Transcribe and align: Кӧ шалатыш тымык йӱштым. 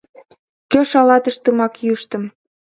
Кӧ 0.71 0.81
шалатыш 0.89 1.35
тымык 1.43 1.73
йӱштым. 1.85 2.23